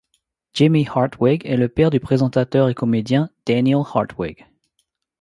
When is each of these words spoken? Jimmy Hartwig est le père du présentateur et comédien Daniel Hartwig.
Jimmy 0.55 0.81
Hartwig 0.87 1.45
est 1.45 1.57
le 1.57 1.69
père 1.69 1.91
du 1.91 1.99
présentateur 1.99 2.69
et 2.69 2.73
comédien 2.73 3.29
Daniel 3.45 3.83
Hartwig. 3.93 4.47